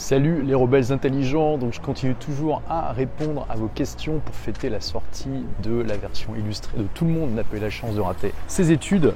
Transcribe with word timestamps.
Salut 0.00 0.40
les 0.42 0.54
rebelles 0.54 0.92
intelligents, 0.92 1.58
donc 1.58 1.74
je 1.74 1.80
continue 1.80 2.14
toujours 2.14 2.62
à 2.70 2.90
répondre 2.90 3.46
à 3.50 3.56
vos 3.56 3.68
questions 3.68 4.18
pour 4.24 4.34
fêter 4.34 4.70
la 4.70 4.80
sortie 4.80 5.44
de 5.62 5.82
la 5.82 5.98
version 5.98 6.34
illustrée 6.34 6.78
de 6.78 6.84
Tout 6.94 7.04
le 7.04 7.10
monde 7.10 7.34
n'a 7.34 7.44
pas 7.44 7.58
eu 7.58 7.60
la 7.60 7.68
chance 7.68 7.96
de 7.96 8.00
rater 8.00 8.32
ses 8.46 8.72
études. 8.72 9.12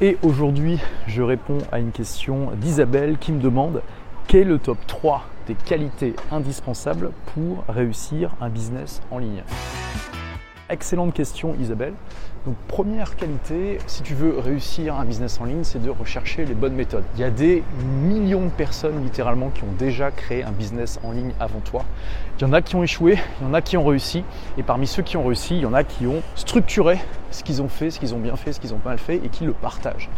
Et 0.00 0.16
aujourd'hui, 0.22 0.78
je 1.08 1.22
réponds 1.22 1.58
à 1.72 1.80
une 1.80 1.90
question 1.90 2.52
d'Isabelle 2.52 3.18
qui 3.18 3.32
me 3.32 3.40
demande 3.40 3.82
quel 4.28 4.42
est 4.42 4.44
le 4.44 4.58
top 4.60 4.78
3 4.86 5.24
des 5.48 5.54
qualités 5.54 6.14
indispensables 6.30 7.10
pour 7.34 7.64
réussir 7.68 8.30
un 8.40 8.48
business 8.48 9.02
en 9.10 9.18
ligne? 9.18 9.42
Excellente 10.70 11.14
question 11.14 11.54
Isabelle. 11.58 11.94
Donc 12.44 12.54
première 12.66 13.16
qualité, 13.16 13.78
si 13.86 14.02
tu 14.02 14.12
veux 14.12 14.38
réussir 14.38 14.96
un 14.96 15.06
business 15.06 15.40
en 15.40 15.44
ligne, 15.44 15.64
c'est 15.64 15.82
de 15.82 15.88
rechercher 15.88 16.44
les 16.44 16.52
bonnes 16.52 16.74
méthodes. 16.74 17.04
Il 17.14 17.20
y 17.20 17.24
a 17.24 17.30
des 17.30 17.62
millions 18.04 18.44
de 18.44 18.50
personnes 18.50 19.02
littéralement 19.02 19.48
qui 19.48 19.62
ont 19.64 19.72
déjà 19.78 20.10
créé 20.10 20.44
un 20.44 20.50
business 20.50 21.00
en 21.02 21.12
ligne 21.12 21.32
avant 21.40 21.60
toi. 21.60 21.86
Il 22.38 22.42
y 22.42 22.44
en 22.44 22.52
a 22.52 22.60
qui 22.60 22.76
ont 22.76 22.82
échoué, 22.82 23.18
il 23.40 23.46
y 23.46 23.50
en 23.50 23.54
a 23.54 23.62
qui 23.62 23.78
ont 23.78 23.84
réussi, 23.84 24.24
et 24.58 24.62
parmi 24.62 24.86
ceux 24.86 25.02
qui 25.02 25.16
ont 25.16 25.24
réussi, 25.24 25.56
il 25.56 25.62
y 25.62 25.66
en 25.66 25.72
a 25.72 25.84
qui 25.84 26.06
ont 26.06 26.22
structuré 26.34 26.98
ce 27.30 27.42
qu'ils 27.42 27.62
ont 27.62 27.68
fait, 27.68 27.90
ce 27.90 27.98
qu'ils 27.98 28.14
ont 28.14 28.18
bien 28.18 28.36
fait, 28.36 28.52
ce 28.52 28.60
qu'ils 28.60 28.74
ont 28.74 28.80
mal 28.84 28.98
fait, 28.98 29.16
et 29.16 29.28
qui 29.28 29.44
le 29.44 29.52
partagent, 29.52 30.08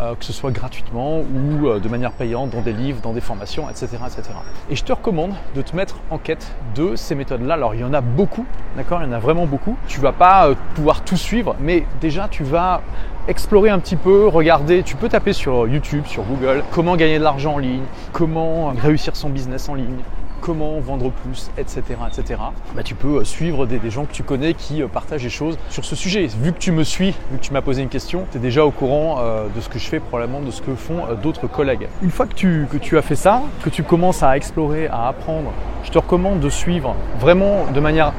euh, 0.00 0.14
que 0.14 0.24
ce 0.24 0.32
soit 0.32 0.50
gratuitement 0.50 1.20
ou 1.20 1.66
euh, 1.66 1.80
de 1.80 1.88
manière 1.88 2.12
payante, 2.12 2.50
dans 2.50 2.60
des 2.60 2.72
livres, 2.72 3.00
dans 3.02 3.12
des 3.12 3.20
formations, 3.20 3.68
etc., 3.68 3.88
etc. 4.06 4.30
Et 4.70 4.76
je 4.76 4.84
te 4.84 4.92
recommande 4.92 5.32
de 5.54 5.62
te 5.62 5.74
mettre 5.74 5.96
en 6.10 6.18
quête 6.18 6.52
de 6.74 6.96
ces 6.96 7.14
méthodes-là. 7.14 7.54
Alors 7.54 7.74
il 7.74 7.80
y 7.80 7.84
en 7.84 7.94
a 7.94 8.00
beaucoup, 8.00 8.46
d'accord, 8.76 9.00
il 9.02 9.06
y 9.06 9.08
en 9.08 9.12
a 9.12 9.18
vraiment 9.18 9.46
beaucoup. 9.46 9.76
Tu 9.88 10.00
vas 10.00 10.12
pas 10.12 10.48
euh, 10.48 10.54
pouvoir 10.74 11.02
tout 11.02 11.16
suivre, 11.16 11.56
mais 11.60 11.84
déjà 12.00 12.28
tu 12.28 12.44
vas 12.44 12.82
explorer 13.28 13.70
un 13.70 13.78
petit 13.78 13.96
peu, 13.96 14.26
regarder, 14.26 14.82
tu 14.82 14.96
peux 14.96 15.08
taper 15.08 15.32
sur 15.32 15.68
YouTube, 15.68 16.06
sur 16.06 16.22
Google, 16.24 16.64
comment 16.70 16.96
gagner 16.96 17.18
de 17.18 17.24
l'argent 17.24 17.54
en 17.54 17.58
ligne, 17.58 17.84
comment 18.12 18.72
réussir 18.76 19.14
son 19.14 19.28
business 19.28 19.68
en 19.68 19.74
ligne, 19.74 19.98
comment 20.40 20.80
vendre 20.80 21.10
plus, 21.10 21.50
etc. 21.58 21.82
etc. 22.08 22.40
Bah, 22.74 22.82
tu 22.82 22.94
peux 22.94 23.18
euh, 23.18 23.24
suivre 23.24 23.66
des, 23.66 23.78
gens 23.90 24.04
que 24.04 24.12
tu 24.12 24.22
connais 24.22 24.54
qui 24.54 24.82
euh, 24.82 24.88
partagent 24.88 25.22
des 25.22 25.30
choses 25.30 25.58
sur 25.68 25.84
ce 25.84 25.94
sujet. 25.94 26.26
Vu 26.26 26.52
que 26.52 26.58
tu 26.58 26.72
me 26.72 26.82
suis, 26.82 27.10
vu 27.30 27.38
que 27.38 27.42
tu 27.42 27.52
m'as 27.52 27.62
posé 27.62 27.82
une 27.82 27.88
question, 27.88 28.26
tu 28.30 28.38
es 28.38 28.40
déjà 28.40 28.64
au 28.64 28.70
courant 28.70 29.18
euh, 29.20 29.46
de 29.54 29.60
ce 29.60 29.68
que 29.68 29.78
je 29.78 29.86
fais, 29.86 30.00
probablement 30.00 30.40
de 30.40 30.50
ce 30.50 30.62
que 30.62 30.74
font 30.74 31.02
d'autres 31.22 31.46
collègues. 31.46 31.88
Une 32.02 32.10
fois 32.10 32.26
que 32.26 32.34
tu, 32.34 32.66
que 32.70 32.76
tu 32.76 32.96
as 32.98 33.02
fait 33.02 33.16
ça, 33.16 33.42
que 33.62 33.70
tu 33.70 33.82
commences 33.82 34.22
à 34.22 34.36
explorer, 34.36 34.88
à 34.88 35.08
apprendre, 35.08 35.52
je 35.84 35.90
te 35.90 35.98
recommande 35.98 36.40
de 36.40 36.50
suivre 36.50 36.94
vraiment 37.18 37.66
de 37.72 37.80
manière 37.80 38.12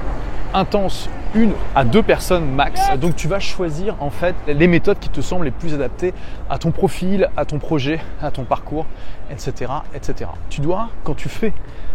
intense 0.53 1.09
une 1.33 1.53
à 1.75 1.83
deux 1.83 2.03
personnes 2.03 2.45
max. 2.45 2.81
Donc 2.99 3.15
tu 3.15 3.27
vas 3.27 3.39
choisir 3.39 3.95
en 3.99 4.09
fait 4.09 4.35
les 4.47 4.67
méthodes 4.67 4.99
qui 4.99 5.09
te 5.09 5.21
semblent 5.21 5.45
les 5.45 5.51
plus 5.51 5.73
adaptées 5.73 6.13
à 6.49 6.57
ton 6.57 6.71
profil, 6.71 7.29
à 7.37 7.45
ton 7.45 7.59
projet, 7.59 7.99
à 8.21 8.31
ton 8.31 8.43
parcours, 8.43 8.85
etc. 9.31 9.71
etc. 9.95 10.29
Tu 10.49 10.61
dois, 10.61 10.89
quand 11.03 11.15
tu 11.15 11.29
fais 11.29 11.53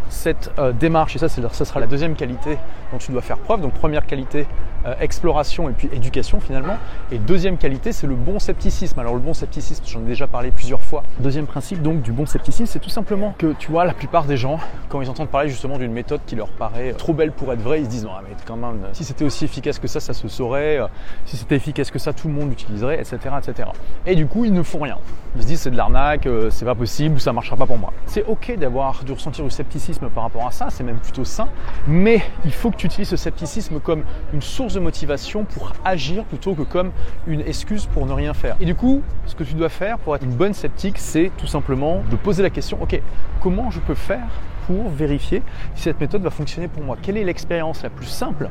cette 0.08 0.52
euh, 0.58 0.72
démarche, 0.72 1.16
et 1.16 1.18
ça, 1.18 1.28
ça 1.28 1.64
sera 1.64 1.80
la 1.80 1.86
deuxième 1.86 2.14
qualité 2.14 2.58
dont 2.92 2.98
tu 2.98 3.12
dois 3.12 3.22
faire 3.22 3.38
preuve. 3.38 3.60
Donc 3.60 3.72
première 3.72 4.06
qualité, 4.06 4.46
euh, 4.86 4.94
exploration 5.00 5.68
et 5.68 5.72
puis 5.72 5.88
éducation 5.92 6.38
finalement. 6.38 6.76
Et 7.10 7.18
deuxième 7.18 7.56
qualité, 7.56 7.92
c'est 7.92 8.06
le 8.06 8.14
bon 8.14 8.38
scepticisme. 8.38 8.98
Alors 9.00 9.14
le 9.14 9.20
bon 9.20 9.34
scepticisme, 9.34 9.82
j'en 9.86 10.00
ai 10.00 10.04
déjà 10.04 10.28
parlé 10.28 10.52
plusieurs 10.52 10.80
fois. 10.80 11.02
Deuxième 11.18 11.46
principe 11.46 11.82
donc 11.82 12.02
du 12.02 12.12
bon 12.12 12.24
scepticisme, 12.24 12.66
c'est 12.66 12.78
tout 12.78 12.90
simplement 12.90 13.34
que 13.36 13.52
tu 13.58 13.70
vois, 13.70 13.84
la 13.84 13.94
plupart 13.94 14.24
des 14.24 14.36
gens, 14.36 14.60
quand 14.88 15.00
ils 15.00 15.10
entendent 15.10 15.28
parler 15.28 15.48
justement 15.48 15.78
d'une 15.78 15.92
méthode 15.92 16.20
qui 16.26 16.36
leur 16.36 16.48
paraît 16.48 16.92
trop 16.92 17.12
belle 17.12 17.32
pour 17.32 17.52
être 17.52 17.60
vraie, 17.60 17.80
ils 17.80 17.86
se 17.86 17.90
disent 17.90 18.04
non 18.04 18.12
mais 18.22 18.36
quand 18.46 18.56
même, 18.56 18.78
si 18.92 19.02
c'était 19.02 19.24
aussi 19.24 19.44
efficace 19.44 19.78
que 19.80 19.88
ça, 19.88 19.98
ça 19.98 20.12
se 20.12 20.28
saurait. 20.28 20.78
Euh, 20.78 20.86
si 21.24 21.36
c'était 21.36 21.56
efficace 21.56 21.90
que 21.90 21.98
ça, 21.98 22.12
tout 22.12 22.28
le 22.28 22.34
monde 22.34 22.50
l'utiliserait, 22.50 23.00
etc., 23.00 23.18
etc. 23.38 23.68
Et 24.06 24.14
du 24.14 24.26
coup, 24.26 24.44
ils 24.44 24.52
ne 24.52 24.62
font 24.62 24.78
rien. 24.78 24.98
Ils 25.34 25.42
se 25.42 25.46
disent 25.48 25.60
c'est 25.62 25.70
de 25.70 25.76
l'arnaque, 25.76 26.28
c'est 26.50 26.64
pas 26.64 26.74
possible, 26.74 27.20
ça 27.20 27.32
marchera 27.32 27.56
pas 27.56 27.66
pour 27.66 27.78
moi. 27.78 27.92
C'est 28.06 28.24
ok 28.24 28.56
d'avoir 28.56 29.02
de 29.04 29.12
ressentir 29.12 29.44
du 29.44 29.50
scepticisme 29.50 29.95
par 30.14 30.24
rapport 30.24 30.46
à 30.46 30.50
ça, 30.50 30.68
c'est 30.70 30.84
même 30.84 30.98
plutôt 30.98 31.24
sain, 31.24 31.48
mais 31.86 32.22
il 32.44 32.52
faut 32.52 32.70
que 32.70 32.76
tu 32.76 32.86
utilises 32.86 33.08
ce 33.08 33.16
scepticisme 33.16 33.80
comme 33.80 34.02
une 34.32 34.42
source 34.42 34.74
de 34.74 34.80
motivation 34.80 35.44
pour 35.44 35.72
agir 35.84 36.24
plutôt 36.24 36.54
que 36.54 36.62
comme 36.62 36.92
une 37.26 37.40
excuse 37.40 37.86
pour 37.86 38.06
ne 38.06 38.12
rien 38.12 38.34
faire. 38.34 38.56
Et 38.60 38.64
du 38.64 38.74
coup, 38.74 39.02
ce 39.26 39.34
que 39.34 39.44
tu 39.44 39.54
dois 39.54 39.68
faire 39.68 39.98
pour 39.98 40.14
être 40.14 40.24
une 40.24 40.34
bonne 40.34 40.54
sceptique, 40.54 40.98
c'est 40.98 41.30
tout 41.38 41.46
simplement 41.46 42.02
de 42.10 42.16
poser 42.16 42.42
la 42.42 42.50
question, 42.50 42.78
ok, 42.82 43.00
comment 43.40 43.70
je 43.70 43.80
peux 43.80 43.94
faire 43.94 44.26
pour 44.66 44.88
vérifier 44.90 45.42
si 45.74 45.84
cette 45.84 46.00
méthode 46.00 46.22
va 46.22 46.30
fonctionner 46.30 46.68
pour 46.68 46.82
moi? 46.82 46.96
Quelle 47.00 47.16
est 47.16 47.24
l'expérience 47.24 47.82
la 47.82 47.90
plus 47.90 48.06
simple, 48.06 48.48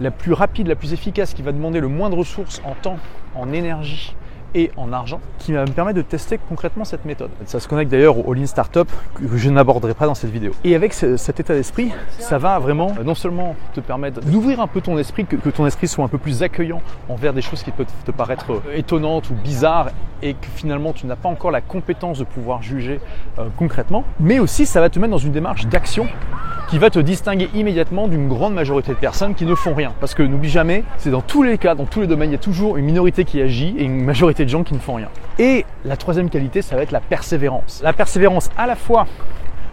la 0.00 0.10
plus 0.10 0.32
rapide, 0.32 0.66
la 0.66 0.76
plus 0.76 0.92
efficace, 0.92 1.34
qui 1.34 1.42
va 1.42 1.52
demander 1.52 1.80
le 1.80 1.88
moins 1.88 2.10
de 2.10 2.16
ressources 2.16 2.60
en 2.64 2.74
temps, 2.74 2.98
en 3.34 3.52
énergie 3.52 4.14
et 4.56 4.70
en 4.76 4.92
argent 4.92 5.20
qui 5.38 5.52
va 5.52 5.60
me 5.64 5.70
permettre 5.70 5.98
de 5.98 6.02
tester 6.02 6.38
concrètement 6.48 6.84
cette 6.84 7.04
méthode. 7.04 7.30
Ça 7.44 7.60
se 7.60 7.68
connecte 7.68 7.90
d'ailleurs 7.90 8.26
au 8.26 8.32
Lean 8.32 8.46
Startup 8.46 8.90
que 9.14 9.36
je 9.36 9.50
n'aborderai 9.50 9.94
pas 9.94 10.06
dans 10.06 10.14
cette 10.14 10.30
vidéo. 10.30 10.52
Et 10.64 10.74
avec 10.74 10.94
cet 10.94 11.38
état 11.38 11.54
d'esprit, 11.54 11.92
ça 12.18 12.38
va 12.38 12.58
vraiment 12.58 12.92
euh, 12.98 13.04
non 13.04 13.14
seulement 13.14 13.54
te 13.74 13.80
permettre 13.80 14.20
d'ouvrir 14.20 14.60
un 14.60 14.66
peu 14.66 14.80
ton 14.80 14.96
esprit, 14.98 15.26
que, 15.26 15.50
ton 15.50 15.66
esprit 15.66 15.86
soit 15.86 16.04
un 16.04 16.08
peu 16.08 16.18
plus 16.18 16.42
accueillant 16.42 16.80
envers 17.08 17.34
des 17.34 17.42
choses 17.42 17.62
qui 17.62 17.70
peuvent 17.70 17.86
te 18.04 18.10
paraître 18.10 18.50
euh, 18.50 18.76
étonnantes 18.76 19.28
ou 19.30 19.34
bizarres 19.34 19.90
et 20.22 20.32
que 20.32 20.46
finalement 20.54 20.94
tu 20.94 21.06
n'as 21.06 21.16
pas 21.16 21.28
encore 21.28 21.50
la 21.50 21.60
compétence 21.60 22.18
de 22.18 22.24
pouvoir 22.24 22.62
juger 22.62 23.00
euh, 23.38 23.48
concrètement, 23.58 24.04
mais 24.18 24.38
aussi 24.38 24.64
ça 24.64 24.80
va 24.80 24.88
te 24.88 24.98
mettre 24.98 25.10
dans 25.10 25.18
une 25.18 25.32
démarche 25.32 25.66
d'action 25.66 26.06
qui 26.68 26.78
va 26.78 26.90
te 26.90 26.98
distinguer 26.98 27.48
immédiatement 27.54 28.08
d'une 28.08 28.28
grande 28.28 28.52
majorité 28.52 28.92
de 28.92 28.96
personnes 28.96 29.34
qui 29.34 29.44
ne 29.46 29.54
font 29.54 29.74
rien. 29.74 29.94
Parce 30.00 30.14
que 30.14 30.22
n'oublie 30.22 30.50
jamais, 30.50 30.82
c'est 30.98 31.10
dans 31.10 31.20
tous 31.20 31.42
les 31.42 31.58
cas, 31.58 31.74
dans 31.74 31.84
tous 31.84 32.00
les 32.00 32.06
domaines, 32.08 32.30
il 32.30 32.32
y 32.32 32.36
a 32.36 32.38
toujours 32.38 32.76
une 32.76 32.86
minorité 32.86 33.24
qui 33.24 33.40
agit 33.40 33.74
et 33.78 33.84
une 33.84 34.04
majorité 34.04 34.44
de 34.44 34.50
gens 34.50 34.64
qui 34.64 34.74
ne 34.74 34.80
font 34.80 34.94
rien. 34.94 35.08
Et 35.38 35.64
la 35.84 35.96
troisième 35.96 36.28
qualité, 36.28 36.62
ça 36.62 36.74
va 36.74 36.82
être 36.82 36.90
la 36.90 37.00
persévérance. 37.00 37.80
La 37.84 37.92
persévérance 37.92 38.50
à 38.56 38.66
la 38.66 38.74
fois 38.74 39.06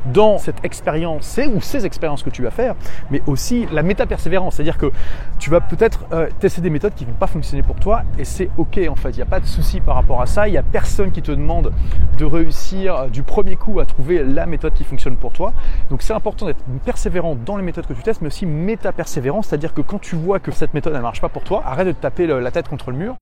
dans 0.05 0.37
cette 0.37 0.63
expérience 0.63 1.39
ou 1.53 1.61
ces 1.61 1.85
expériences 1.85 2.23
que 2.23 2.29
tu 2.29 2.43
vas 2.43 2.51
faire, 2.51 2.75
mais 3.09 3.21
aussi 3.27 3.67
la 3.71 3.83
méta-persévérance. 3.83 4.55
C'est-à-dire 4.55 4.77
que 4.77 4.91
tu 5.39 5.49
vas 5.49 5.61
peut-être 5.61 6.05
euh, 6.11 6.27
tester 6.39 6.61
des 6.61 6.69
méthodes 6.69 6.93
qui 6.93 7.05
ne 7.05 7.11
vont 7.11 7.17
pas 7.17 7.27
fonctionner 7.27 7.63
pour 7.63 7.75
toi 7.75 8.03
et 8.17 8.25
c'est 8.25 8.49
OK 8.57 8.79
en 8.89 8.95
fait. 8.95 9.11
Il 9.11 9.17
n'y 9.17 9.21
a 9.21 9.27
pas 9.27 9.39
de 9.39 9.45
souci 9.45 9.81
par 9.81 9.95
rapport 9.95 10.21
à 10.21 10.25
ça. 10.25 10.47
Il 10.47 10.51
n'y 10.51 10.57
a 10.57 10.63
personne 10.63 11.11
qui 11.11 11.21
te 11.21 11.31
demande 11.31 11.71
de 12.17 12.25
réussir 12.25 12.95
euh, 12.95 13.07
du 13.07 13.23
premier 13.23 13.55
coup 13.55 13.79
à 13.79 13.85
trouver 13.85 14.23
la 14.23 14.45
méthode 14.45 14.73
qui 14.73 14.83
fonctionne 14.83 15.15
pour 15.15 15.31
toi. 15.31 15.53
Donc 15.89 16.01
c'est 16.01 16.13
important 16.13 16.45
d'être 16.45 16.63
persévérant 16.85 17.35
dans 17.35 17.57
les 17.57 17.63
méthodes 17.63 17.85
que 17.85 17.93
tu 17.93 18.03
testes, 18.03 18.21
mais 18.21 18.27
aussi 18.27 18.45
méta-persévérance. 18.45 19.47
C'est-à-dire 19.47 19.73
que 19.73 19.81
quand 19.81 19.99
tu 19.99 20.15
vois 20.15 20.39
que 20.39 20.51
cette 20.51 20.73
méthode 20.73 20.93
ne 20.93 20.99
marche 20.99 21.21
pas 21.21 21.29
pour 21.29 21.43
toi, 21.43 21.63
arrête 21.65 21.87
de 21.87 21.91
taper 21.93 22.27
la 22.27 22.51
tête 22.51 22.67
contre 22.67 22.91
le 22.91 22.97
mur 22.97 23.15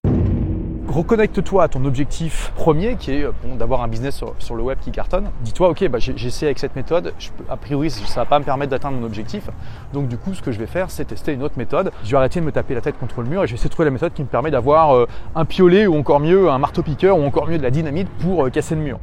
reconnecte-toi 0.92 1.64
à 1.64 1.68
ton 1.68 1.86
objectif 1.86 2.52
premier 2.56 2.96
qui 2.96 3.12
est 3.12 3.26
d'avoir 3.58 3.82
un 3.82 3.88
business 3.88 4.24
sur, 4.38 4.56
le 4.56 4.64
web 4.64 4.78
qui 4.82 4.92
cartonne. 4.92 5.30
Dis-toi, 5.42 5.70
ok, 5.70 5.88
bah, 5.88 6.00
j'ai 6.00 6.14
essayé 6.14 6.48
avec 6.48 6.60
cette 6.60 6.76
méthode, 6.76 7.14
a 7.50 7.58
priori 7.58 7.90
ça 7.90 8.02
ne 8.02 8.16
va 8.16 8.26
pas 8.26 8.40
me 8.40 8.44
permettre 8.44 8.72
d'atteindre 8.72 8.98
mon 8.98 9.06
objectif. 9.06 9.50
Donc 9.94 10.08
du 10.08 10.18
coup, 10.18 10.34
ce 10.34 10.42
que 10.42 10.52
je 10.52 10.60
vais 10.60 10.68
faire, 10.68 10.92
c'est 10.92 11.06
tester 11.06 11.34
une 11.34 11.44
autre 11.44 11.58
méthode. 11.58 11.92
Je 12.04 12.12
vais 12.12 12.18
arrêter 12.18 12.40
de 12.40 12.46
me 12.46 12.52
taper 12.52 12.76
la 12.76 12.82
tête 12.82 13.00
contre 13.00 13.22
le 13.22 13.30
mur 13.30 13.44
et 13.44 13.48
je 13.48 13.52
vais 13.52 13.56
essayer 13.56 13.70
de 13.70 13.74
trouver 13.74 13.86
la 13.86 13.92
méthode 13.92 14.14
qui 14.14 14.22
me 14.22 14.28
permet 14.28 14.52
d'avoir 14.52 14.96
euh, 14.96 15.08
un 15.36 15.46
piolet 15.46 15.88
ou 15.88 15.96
encore 15.98 16.20
mieux 16.20 16.50
un 16.50 16.60
marteau-piqueur 16.60 17.18
ou 17.18 17.24
encore 17.24 17.48
mieux 17.48 17.58
de 17.58 17.64
la 17.64 17.72
dynamite 17.72 18.10
pour 18.20 18.46
euh, 18.46 18.50
casser 18.50 18.76
le 18.76 18.82
mur. 18.82 19.00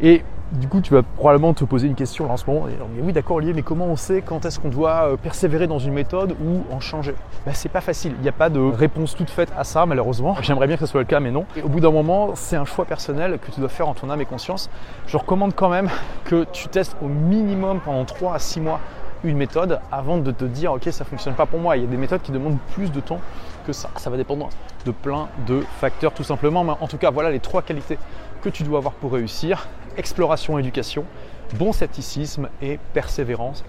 Et 0.00 0.22
du 0.52 0.68
coup, 0.68 0.80
tu 0.80 0.92
vas 0.92 1.02
probablement 1.02 1.54
te 1.54 1.64
poser 1.64 1.88
une 1.88 1.94
question 1.94 2.30
en 2.30 2.36
ce 2.36 2.44
moment. 2.46 2.66
mais 2.94 3.02
oui, 3.02 3.12
d'accord, 3.12 3.36
Olivier, 3.36 3.54
mais 3.54 3.62
comment 3.62 3.86
on 3.86 3.96
sait 3.96 4.22
quand 4.22 4.44
est-ce 4.44 4.60
qu'on 4.60 4.68
doit 4.68 5.08
euh, 5.08 5.16
persévérer 5.16 5.66
dans 5.66 5.78
une 5.78 5.92
méthode 5.92 6.36
ou 6.44 6.62
en 6.72 6.80
changer? 6.80 7.14
Ben, 7.46 7.52
C'est 7.54 7.68
pas 7.68 7.80
facile. 7.80 8.14
Il 8.18 8.22
n'y 8.22 8.28
a 8.28 8.32
pas 8.32 8.50
de 8.50 8.60
réponse 8.60 9.14
toute 9.16 9.30
faite 9.30 9.52
à 9.56 9.64
ça, 9.64 9.86
malheureusement. 9.86 10.36
J'aimerais 10.42 10.66
bien 10.66 10.76
que 10.76 10.84
ce 10.84 10.90
soit 10.90 11.00
le 11.00 11.06
cas, 11.06 11.20
mais 11.20 11.30
non. 11.30 11.46
Et 11.56 11.62
au 11.62 11.68
bout 11.68 11.80
d'un 11.80 11.90
moment, 11.90 12.32
c'est 12.34 12.56
un 12.56 12.64
choix 12.64 12.84
personnel 12.84 13.38
que 13.38 13.50
tu 13.50 13.60
dois 13.60 13.68
faire 13.68 13.88
en 13.88 13.94
ton 13.94 14.10
âme 14.10 14.20
et 14.20 14.26
conscience. 14.26 14.70
Je 15.06 15.16
recommande 15.16 15.54
quand 15.54 15.68
même 15.68 15.88
que 16.24 16.44
tu 16.52 16.68
testes 16.68 16.96
au 17.02 17.08
minimum 17.08 17.80
pendant 17.84 18.04
3 18.04 18.34
à 18.34 18.38
6 18.38 18.60
mois 18.60 18.80
une 19.24 19.38
méthode 19.38 19.80
avant 19.90 20.18
de 20.18 20.30
te 20.30 20.44
dire 20.44 20.72
ok 20.72 20.88
ça 20.90 21.04
fonctionne 21.04 21.34
pas 21.34 21.46
pour 21.46 21.58
moi. 21.58 21.76
Il 21.76 21.82
y 21.82 21.86
a 21.86 21.88
des 21.88 21.96
méthodes 21.96 22.22
qui 22.22 22.30
demandent 22.30 22.58
plus 22.74 22.92
de 22.92 23.00
temps 23.00 23.20
que 23.66 23.72
ça. 23.72 23.88
Ça 23.96 24.10
va 24.10 24.16
dépendre 24.18 24.50
de 24.84 24.90
plein 24.90 25.28
de 25.46 25.62
facteurs 25.80 26.12
tout 26.12 26.24
simplement. 26.24 26.62
Mais 26.62 26.72
en 26.78 26.86
tout 26.86 26.98
cas 26.98 27.10
voilà 27.10 27.30
les 27.30 27.40
trois 27.40 27.62
qualités 27.62 27.98
que 28.42 28.50
tu 28.50 28.62
dois 28.62 28.78
avoir 28.78 28.92
pour 28.94 29.12
réussir. 29.12 29.66
Exploration, 29.96 30.58
éducation, 30.58 31.04
bon 31.56 31.72
scepticisme 31.72 32.48
et 32.60 32.78
persévérance. 32.92 33.64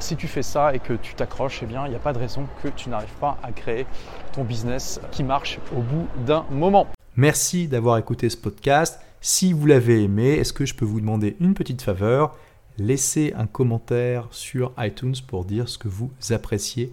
Si 0.00 0.16
tu 0.16 0.26
fais 0.26 0.42
ça 0.42 0.74
et 0.74 0.80
que 0.80 0.94
tu 0.94 1.14
t'accroches, 1.14 1.60
eh 1.62 1.66
bien, 1.66 1.86
il 1.86 1.90
n'y 1.90 1.96
a 1.96 2.00
pas 2.00 2.12
de 2.12 2.18
raison 2.18 2.46
que 2.62 2.68
tu 2.68 2.88
n'arrives 2.88 3.14
pas 3.20 3.38
à 3.42 3.52
créer 3.52 3.86
ton 4.32 4.44
business 4.44 5.00
qui 5.12 5.22
marche 5.22 5.58
au 5.76 5.80
bout 5.80 6.06
d'un 6.26 6.44
moment. 6.50 6.86
Merci 7.16 7.68
d'avoir 7.68 7.96
écouté 7.98 8.28
ce 8.28 8.36
podcast. 8.36 9.00
Si 9.20 9.52
vous 9.52 9.66
l'avez 9.66 10.02
aimé, 10.02 10.34
est-ce 10.34 10.52
que 10.52 10.66
je 10.66 10.74
peux 10.74 10.84
vous 10.84 11.00
demander 11.00 11.36
une 11.40 11.54
petite 11.54 11.82
faveur? 11.82 12.36
Laissez 12.76 13.32
un 13.36 13.46
commentaire 13.46 14.28
sur 14.30 14.72
iTunes 14.78 15.16
pour 15.26 15.44
dire 15.44 15.68
ce 15.68 15.78
que 15.78 15.88
vous 15.88 16.10
appréciez 16.30 16.92